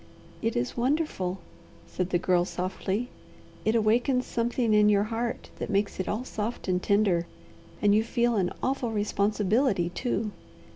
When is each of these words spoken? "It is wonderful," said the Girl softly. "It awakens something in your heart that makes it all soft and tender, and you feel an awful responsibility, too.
"It 0.41 0.55
is 0.55 0.75
wonderful," 0.75 1.37
said 1.85 2.09
the 2.09 2.17
Girl 2.17 2.43
softly. 2.43 3.09
"It 3.63 3.75
awakens 3.75 4.25
something 4.25 4.73
in 4.73 4.89
your 4.89 5.03
heart 5.03 5.51
that 5.59 5.69
makes 5.69 5.99
it 5.99 6.07
all 6.09 6.23
soft 6.23 6.67
and 6.67 6.81
tender, 6.81 7.27
and 7.83 7.93
you 7.93 8.03
feel 8.03 8.35
an 8.35 8.51
awful 8.63 8.89
responsibility, 8.89 9.91
too. 9.91 10.31